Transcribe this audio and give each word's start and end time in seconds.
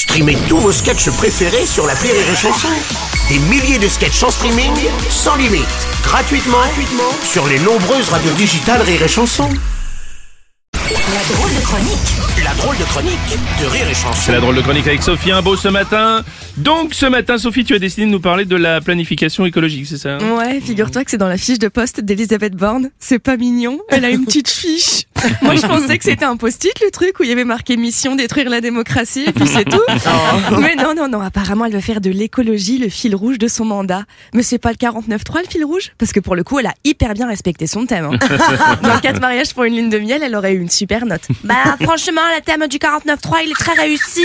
Streamez 0.00 0.38
tous 0.48 0.56
vos 0.56 0.72
sketchs 0.72 1.10
préférés 1.10 1.66
sur 1.66 1.86
la 1.86 1.92
Rire 1.92 2.14
et 2.14 2.34
Chanson. 2.34 2.68
Des 3.28 3.38
milliers 3.38 3.78
de 3.78 3.86
sketchs 3.86 4.22
en 4.22 4.30
streaming, 4.30 4.72
sans 5.10 5.36
limite, 5.36 5.66
gratuitement, 6.02 6.56
gratuitement 6.56 7.12
sur 7.22 7.46
les 7.46 7.58
nombreuses 7.58 8.08
radios 8.08 8.32
digitales 8.32 8.80
Rire 8.80 9.02
et 9.02 9.08
Chanson. 9.08 9.50
La 10.72 11.34
drôle 11.34 11.50
de 11.54 11.60
chronique 11.60 12.42
La 12.42 12.54
drôle 12.54 12.78
de 12.78 12.84
chronique 12.84 13.38
de 13.60 13.66
Rire 13.66 13.90
et 13.90 13.94
Chanson. 13.94 14.22
C'est 14.24 14.32
la 14.32 14.40
drôle 14.40 14.56
de 14.56 14.62
chronique 14.62 14.86
avec 14.86 15.02
Sophie 15.02 15.32
Imbeau 15.32 15.54
ce 15.56 15.68
matin. 15.68 16.24
Donc 16.56 16.94
ce 16.94 17.04
matin, 17.04 17.36
Sophie, 17.36 17.64
tu 17.64 17.74
as 17.74 17.78
décidé 17.78 18.06
de 18.06 18.10
nous 18.10 18.20
parler 18.20 18.46
de 18.46 18.56
la 18.56 18.80
planification 18.80 19.44
écologique, 19.44 19.86
c'est 19.86 19.98
ça 19.98 20.16
hein? 20.16 20.38
Ouais, 20.38 20.62
figure-toi 20.62 21.04
que 21.04 21.10
c'est 21.10 21.18
dans 21.18 21.28
la 21.28 21.36
fiche 21.36 21.58
de 21.58 21.68
poste 21.68 22.00
d'Elisabeth 22.00 22.54
Borne. 22.54 22.88
C'est 22.98 23.18
pas 23.18 23.36
mignon. 23.36 23.78
Elle 23.90 24.06
a 24.06 24.10
une 24.10 24.24
petite 24.24 24.48
fiche. 24.48 25.04
Moi, 25.42 25.54
je 25.56 25.66
pensais 25.66 25.98
que 25.98 26.04
c'était 26.04 26.24
un 26.24 26.36
post-it, 26.36 26.72
le 26.84 26.90
truc 26.90 27.18
où 27.20 27.22
il 27.22 27.28
y 27.28 27.32
avait 27.32 27.44
marqué 27.44 27.76
mission 27.76 28.14
détruire 28.16 28.48
la 28.50 28.60
démocratie, 28.60 29.24
et 29.26 29.32
puis 29.32 29.46
c'est 29.46 29.64
tout. 29.64 29.80
Mais 30.58 30.74
non, 30.76 30.94
non, 30.94 31.08
non. 31.08 31.20
Apparemment, 31.20 31.64
elle 31.66 31.72
veut 31.72 31.80
faire 31.80 32.00
de 32.00 32.10
l'écologie 32.10 32.78
le 32.78 32.88
fil 32.88 33.14
rouge 33.14 33.38
de 33.38 33.48
son 33.48 33.64
mandat. 33.64 34.04
Mais 34.34 34.42
c'est 34.42 34.58
pas 34.58 34.70
le 34.70 34.76
49.3 34.76 35.42
le 35.42 35.48
fil 35.48 35.64
rouge? 35.64 35.92
Parce 35.98 36.12
que 36.12 36.20
pour 36.20 36.34
le 36.36 36.44
coup, 36.44 36.58
elle 36.58 36.66
a 36.66 36.74
hyper 36.84 37.14
bien 37.14 37.26
respecté 37.28 37.66
son 37.66 37.86
thème. 37.86 38.10
hein. 38.12 38.76
Dans 38.82 38.98
4 38.98 39.20
mariages 39.20 39.54
pour 39.54 39.64
une 39.64 39.76
lune 39.76 39.90
de 39.90 39.98
miel, 39.98 40.22
elle 40.22 40.34
aurait 40.34 40.52
eu 40.54 40.60
une 40.60 40.70
super 40.70 41.04
note. 41.06 41.22
Bah 41.44 41.54
franchement, 41.82 42.20
le 42.36 42.42
thème 42.42 42.66
du 42.68 42.78
49.3, 42.78 43.38
il 43.44 43.50
est 43.50 43.54
très 43.54 43.72
réussi. 43.80 44.24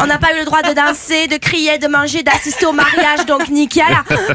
On 0.00 0.06
n'a 0.06 0.18
pas 0.18 0.34
eu 0.34 0.38
le 0.40 0.44
droit 0.44 0.62
de 0.62 0.72
danser, 0.74 1.26
de 1.28 1.36
crier, 1.36 1.78
de 1.78 1.86
manger, 1.88 2.22
d'assister 2.22 2.66
au 2.66 2.72
mariage, 2.72 3.26
donc 3.26 3.48
nickel. 3.48 3.84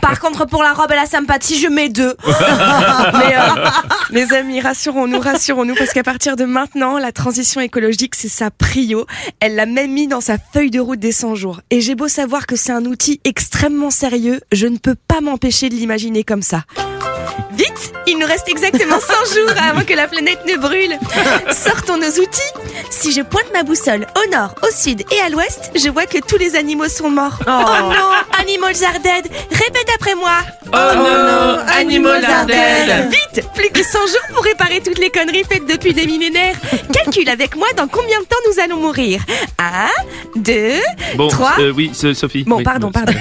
Par 0.00 0.18
contre, 0.20 0.46
pour 0.46 0.62
la 0.62 0.72
robe 0.72 0.90
et 0.92 0.96
la 0.96 1.06
sympathie, 1.06 1.58
je 1.60 1.68
mets 1.68 1.88
deux. 1.88 2.14
Mais 2.26 3.34
euh, 3.36 3.64
les 4.10 4.32
amis, 4.32 4.60
rassurons-nous, 4.60 5.20
rassurons-nous, 5.20 5.74
parce 5.74 5.89
qu'à 5.92 6.02
partir 6.02 6.36
de 6.36 6.44
maintenant, 6.44 6.98
la 6.98 7.12
transition 7.12 7.60
écologique, 7.60 8.14
c'est 8.14 8.28
sa 8.28 8.50
prio. 8.50 9.06
Elle 9.40 9.54
l'a 9.54 9.66
même 9.66 9.92
mis 9.92 10.06
dans 10.06 10.20
sa 10.20 10.36
feuille 10.38 10.70
de 10.70 10.80
route 10.80 11.00
des 11.00 11.12
100 11.12 11.34
jours. 11.34 11.60
Et 11.70 11.80
j'ai 11.80 11.94
beau 11.94 12.08
savoir 12.08 12.46
que 12.46 12.56
c'est 12.56 12.72
un 12.72 12.84
outil 12.84 13.20
extrêmement 13.24 13.90
sérieux, 13.90 14.40
je 14.52 14.66
ne 14.66 14.78
peux 14.78 14.94
pas 14.94 15.20
m'empêcher 15.20 15.68
de 15.68 15.74
l'imaginer 15.74 16.24
comme 16.24 16.42
ça. 16.42 16.64
Vite, 17.52 17.92
il 18.06 18.18
nous 18.18 18.26
reste 18.26 18.48
exactement 18.48 18.98
100 19.00 19.34
jours 19.34 19.54
avant 19.62 19.84
que 19.84 19.94
la 19.94 20.08
planète 20.08 20.40
ne 20.46 20.56
brûle. 20.56 20.98
Sortons 21.52 21.96
nos 21.96 22.10
outils. 22.10 22.52
Si 22.90 23.12
je 23.12 23.22
pointe 23.22 23.52
ma 23.52 23.62
boussole 23.62 24.06
au 24.16 24.30
nord, 24.30 24.54
au 24.62 24.72
sud 24.72 25.02
et 25.10 25.20
à 25.20 25.28
l'ouest, 25.28 25.70
je 25.74 25.88
vois 25.88 26.06
que 26.06 26.18
tous 26.18 26.36
les 26.38 26.56
animaux 26.56 26.88
sont 26.88 27.10
morts. 27.10 27.38
Oh, 27.42 27.50
non, 27.50 28.10
Animals 28.38 28.82
are 28.84 29.00
dead. 29.00 29.30
Répète 29.50 29.88
après 29.94 30.14
moi. 30.14 30.38
Oh 30.66 30.94
non, 30.96 31.58
Animal 31.76 32.24
are 32.24 32.46
dead. 32.46 33.10
Vite 33.10 33.44
Plus 33.60 33.70
que 33.72 33.82
100 33.82 33.98
jours 34.06 34.34
pour 34.34 34.42
réparer 34.44 34.80
toutes 34.80 34.98
les 34.98 35.10
conneries 35.10 35.44
faites 35.44 35.66
depuis 35.66 35.92
des 35.92 36.06
millénaires. 36.06 36.56
Calcule 36.94 37.28
avec 37.28 37.56
moi 37.56 37.66
dans 37.76 37.88
combien 37.88 38.18
de 38.20 38.24
temps 38.24 38.36
nous 38.48 38.58
allons 38.62 38.76
mourir. 38.80 39.20
1, 39.58 39.64
2, 40.36 40.72
Bon, 41.16 41.28
3... 41.28 41.52
euh, 41.58 41.72
oui, 41.76 41.90
so- 41.92 42.14
Sophie. 42.14 42.44
Bon, 42.44 42.56
Oui, 42.56 42.64
pardon, 42.64 42.90
pardon. 42.90 43.12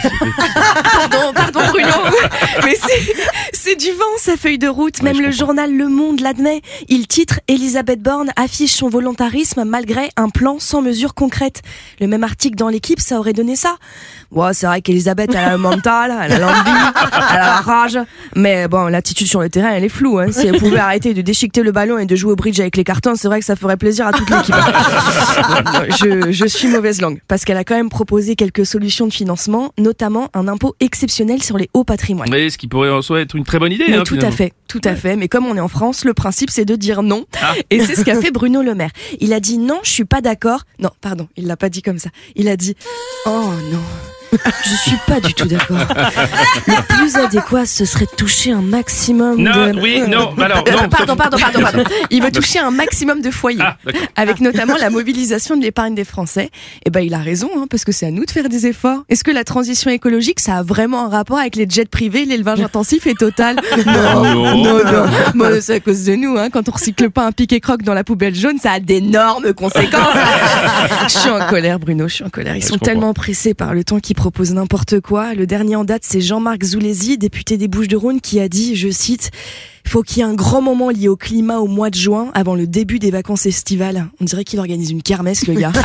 Pardon, 0.93 1.33
pardon 1.33 1.59
Bruno. 1.71 1.89
Mais 2.65 2.75
c'est, 3.53 3.75
du 3.75 3.91
vent 3.91 4.03
sa 4.17 4.37
feuille 4.37 4.57
de 4.57 4.67
route. 4.67 5.01
Même 5.01 5.17
le 5.17 5.25
comprends. 5.25 5.37
journal 5.37 5.75
Le 5.75 5.87
Monde 5.87 6.19
l'admet. 6.21 6.61
Il 6.87 7.07
titre 7.07 7.39
Elisabeth 7.47 8.01
Borne 8.01 8.31
affiche 8.35 8.73
son 8.73 8.89
volontarisme 8.89 9.63
malgré 9.63 10.09
un 10.17 10.29
plan 10.29 10.57
sans 10.59 10.81
mesure 10.81 11.13
concrète. 11.13 11.61
Le 11.99 12.07
même 12.07 12.23
article 12.23 12.55
dans 12.55 12.69
l'équipe, 12.69 12.99
ça 12.99 13.19
aurait 13.19 13.33
donné 13.33 13.55
ça. 13.55 13.77
Ouais, 14.31 14.53
c'est 14.53 14.67
vrai 14.67 14.81
qu'Elisabeth, 14.81 15.31
elle 15.31 15.37
a 15.37 15.51
le 15.51 15.57
mental, 15.57 16.13
elle 16.23 16.33
a 16.33 16.39
l'envie, 16.39 16.91
elle 17.31 17.37
a 17.37 17.45
la 17.45 17.61
rage. 17.61 17.99
Mais 18.35 18.67
bon, 18.67 18.87
l'attitude 18.87 19.27
sur 19.27 19.41
le 19.41 19.49
terrain, 19.49 19.71
elle 19.71 19.83
est 19.83 19.89
floue. 19.89 20.19
Hein. 20.19 20.31
Si 20.31 20.47
elle 20.47 20.57
pouvait 20.57 20.77
arrêter 20.77 21.13
de 21.13 21.21
déchiqueter 21.21 21.63
le 21.63 21.71
ballon 21.71 21.97
et 21.97 22.05
de 22.05 22.15
jouer 22.15 22.33
au 22.33 22.35
bridge 22.35 22.59
avec 22.59 22.77
les 22.77 22.83
cartons, 22.83 23.15
c'est 23.15 23.27
vrai 23.27 23.39
que 23.39 23.45
ça 23.45 23.55
ferait 23.55 23.77
plaisir 23.77 24.07
à 24.07 24.13
toute 24.13 24.29
l'équipe. 24.29 24.55
je, 25.99 26.31
je 26.31 26.45
suis 26.45 26.67
mauvaise 26.67 27.01
langue 27.01 27.19
parce 27.27 27.45
qu'elle 27.45 27.57
a 27.57 27.63
quand 27.63 27.75
même 27.75 27.89
proposé 27.89 28.35
quelques 28.35 28.65
solutions 28.65 29.07
de 29.07 29.13
financement, 29.13 29.71
notamment 29.77 30.29
un 30.33 30.47
impôt 30.47 30.75
exceptionnel 30.79 31.41
sur 31.43 31.57
les 31.57 31.69
hauts 31.73 31.83
patrimoines. 31.83 32.29
Mais 32.29 32.38
ce 32.49 32.57
qui 32.57 32.67
pourrait 32.67 32.89
en 32.89 33.01
soi 33.01 33.21
être 33.21 33.35
une 33.35 33.43
très 33.43 33.59
bonne 33.59 33.71
idée. 33.71 33.93
Hein, 33.93 34.03
tout 34.05 34.19
à 34.21 34.31
fait, 34.31 34.53
tout 34.67 34.81
à 34.83 34.95
fait. 34.95 35.15
Mais 35.15 35.27
comme 35.27 35.45
on 35.45 35.55
est 35.55 35.59
en 35.59 35.67
France, 35.67 36.05
le 36.05 36.13
principe 36.13 36.49
c'est 36.49 36.65
de 36.65 36.75
dire 36.75 37.03
non. 37.03 37.25
Ah. 37.41 37.55
Et 37.69 37.81
c'est 37.81 37.95
ce 37.95 38.05
qu'a 38.05 38.15
fait 38.21 38.31
Bruno 38.31 38.61
Le 38.61 38.75
Maire. 38.75 38.91
Il 39.19 39.33
a 39.33 39.39
dit 39.39 39.57
non, 39.57 39.79
je 39.83 39.89
suis 39.89 40.05
pas 40.05 40.21
d'accord. 40.21 40.63
Non, 40.79 40.91
pardon, 41.01 41.27
il 41.35 41.47
l'a 41.47 41.57
pas 41.57 41.69
dit 41.69 41.81
comme 41.81 41.99
ça. 41.99 42.09
Il 42.35 42.47
a 42.47 42.55
dit 42.55 42.75
oh 43.25 43.51
non. 43.71 43.81
Je 44.31 44.75
suis 44.75 44.97
pas 45.07 45.19
du 45.19 45.33
tout 45.33 45.47
d'accord. 45.47 45.77
Le 46.67 46.81
plus 46.87 47.15
adéquat, 47.15 47.65
ce 47.65 47.85
serait 47.85 48.05
de 48.05 48.15
toucher 48.15 48.51
un 48.51 48.61
maximum 48.61 49.41
Non, 49.41 49.71
de... 49.71 49.79
oui, 49.79 50.01
non, 50.07 50.33
bah 50.37 50.45
alors, 50.45 50.57
non, 50.59 50.89
pardon, 50.89 51.15
pardon, 51.15 51.37
pardon, 51.37 51.59
pardon. 51.61 51.83
Il 52.09 52.21
veut 52.21 52.31
toucher 52.31 52.59
un 52.59 52.71
maximum 52.71 53.21
de 53.21 53.31
foyers. 53.31 53.59
Ah, 53.61 53.77
avec 54.15 54.39
notamment 54.41 54.75
la 54.77 54.89
mobilisation 54.89 55.57
de 55.57 55.63
l'épargne 55.63 55.95
des 55.95 56.03
Français. 56.03 56.49
Et 56.85 56.89
ben, 56.89 57.01
il 57.01 57.13
a 57.13 57.19
raison, 57.19 57.49
hein, 57.57 57.65
parce 57.69 57.83
que 57.85 57.91
c'est 57.91 58.05
à 58.05 58.11
nous 58.11 58.25
de 58.25 58.31
faire 58.31 58.49
des 58.49 58.67
efforts. 58.67 59.03
Est-ce 59.09 59.23
que 59.23 59.31
la 59.31 59.43
transition 59.43 59.89
écologique, 59.91 60.39
ça 60.39 60.57
a 60.57 60.63
vraiment 60.63 61.05
un 61.05 61.09
rapport 61.09 61.37
avec 61.39 61.55
les 61.55 61.67
jets 61.69 61.85
privés, 61.85 62.25
l'élevage 62.25 62.61
intensif 62.61 63.07
et 63.07 63.15
total? 63.15 63.59
Non, 63.85 64.23
Non. 64.23 64.55
non, 64.63 64.83
non. 64.83 65.05
Bon, 65.35 65.57
c'est 65.61 65.75
à 65.75 65.79
cause 65.79 66.03
de 66.03 66.15
nous, 66.15 66.37
hein. 66.37 66.49
Quand 66.51 66.67
on 66.69 66.71
recycle 66.71 67.09
pas 67.09 67.25
un 67.25 67.31
piquet 67.31 67.59
croque 67.59 67.81
dans 67.83 67.93
la 67.93 68.03
poubelle 68.03 68.35
jaune, 68.35 68.57
ça 68.61 68.73
a 68.73 68.79
d'énormes 68.79 69.53
conséquences. 69.53 70.13
je 71.07 71.17
suis 71.17 71.29
en 71.29 71.47
colère, 71.47 71.79
Bruno, 71.79 72.07
je 72.07 72.15
suis 72.15 72.23
en 72.23 72.29
colère. 72.29 72.55
Ils 72.55 72.59
Ouais, 72.63 72.67
sont 72.67 72.77
tellement 72.77 73.13
pressés 73.13 73.53
par 73.53 73.73
le 73.73 73.83
temps 73.83 73.99
qu'ils 73.99 74.15
proposent 74.19 74.53
n'importe 74.53 74.99
quoi. 74.99 75.33
Le 75.33 75.47
dernier 75.47 75.77
en 75.77 75.85
date, 75.85 76.01
c'est 76.03 76.19
Jean-Marc 76.19 76.61
Zoulesi, 76.61 77.17
député 77.17 77.55
des 77.55 77.69
Bouches-de-Rhône, 77.69 78.19
qui 78.19 78.41
a 78.41 78.49
dit, 78.49 78.75
je 78.75 78.89
cite, 78.89 79.31
faut 79.87 80.03
qu'il 80.03 80.17
y 80.17 80.21
ait 80.21 80.29
un 80.29 80.33
grand 80.33 80.61
moment 80.61 80.89
lié 80.89 81.07
au 81.07 81.15
climat 81.15 81.57
au 81.59 81.67
mois 81.67 81.89
de 81.89 81.95
juin, 81.95 82.29
avant 82.33 82.55
le 82.55 82.67
début 82.67 82.99
des 82.99 83.11
vacances 83.11 83.45
estivales. 83.45 84.07
On 84.21 84.25
dirait 84.25 84.43
qu'il 84.43 84.59
organise 84.59 84.91
une 84.91 85.01
kermesse, 85.01 85.47
le 85.47 85.53
gars. 85.55 85.71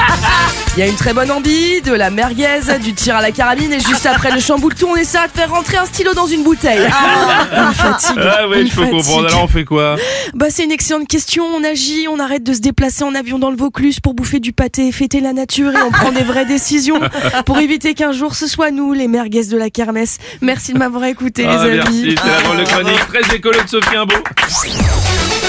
Il 0.76 0.80
y 0.80 0.82
a 0.82 0.88
une 0.88 0.96
très 0.96 1.14
bonne 1.14 1.30
ambi, 1.30 1.80
de 1.82 1.92
la 1.92 2.10
merguez, 2.10 2.58
du 2.82 2.94
tir 2.94 3.14
à 3.14 3.22
la 3.22 3.30
carabine, 3.30 3.72
et 3.72 3.78
juste 3.78 4.06
après 4.06 4.32
le 4.32 4.40
chamboule-tout, 4.40 4.88
on 4.90 4.96
essaie 4.96 5.18
de 5.28 5.32
faire 5.32 5.50
rentrer 5.50 5.76
un 5.76 5.84
stylo 5.84 6.14
dans 6.14 6.26
une 6.26 6.42
bouteille. 6.42 6.88
Ah, 6.90 7.68
une 7.68 7.74
fatigue. 7.74 8.18
Ah 8.20 8.48
ouais, 8.48 8.62
une 8.62 8.68
je 8.68 8.74
peux 8.74 8.86
comprendre. 8.88 9.28
Alors 9.28 9.44
on 9.44 9.48
fait 9.48 9.64
quoi 9.64 9.94
Bah 10.34 10.46
c'est 10.50 10.64
une 10.64 10.72
excellente 10.72 11.06
question. 11.06 11.44
On 11.44 11.62
agit, 11.62 12.08
on 12.08 12.18
arrête 12.18 12.42
de 12.42 12.52
se 12.52 12.58
déplacer 12.58 13.04
en 13.04 13.14
avion 13.14 13.38
dans 13.38 13.50
le 13.50 13.56
Vaucluse 13.56 14.00
pour 14.00 14.14
bouffer 14.14 14.40
du 14.40 14.52
pâté 14.52 14.88
et 14.88 14.92
fêter 14.92 15.20
la 15.20 15.32
nature 15.32 15.72
et 15.72 15.82
on 15.82 15.90
prend 15.92 16.10
des 16.10 16.24
vraies 16.24 16.44
décisions 16.44 17.00
pour 17.46 17.58
éviter 17.58 17.94
qu'un 17.94 18.10
jour 18.12 18.34
ce 18.34 18.48
soit 18.48 18.72
nous 18.72 18.92
les 18.92 19.06
merguez 19.06 19.44
de 19.44 19.56
la 19.56 19.70
kermesse. 19.70 20.18
Merci 20.40 20.72
de 20.72 20.78
m'avoir 20.78 21.04
écouté 21.04 21.46
Ah, 21.48 21.66
les 21.68 21.78
amis. 21.80 22.02
Merci, 22.02 22.16
c'est 22.20 22.56
la 22.56 22.64
chronique 22.64 23.06
très 23.06 23.36
écolo 23.36 23.62
de 23.62 23.68
Sophie 23.68 23.93
Imbeau. 23.94 25.43